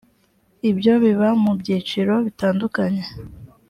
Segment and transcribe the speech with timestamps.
[0.77, 3.03] byo biba mu byiciro bitandukanye